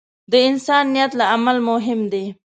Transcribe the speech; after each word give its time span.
د 0.31 0.33
انسان 0.49 0.83
نیت 0.93 1.11
له 1.19 1.25
عمل 1.33 1.57
مهم 1.69 1.99
دی. 2.11 2.25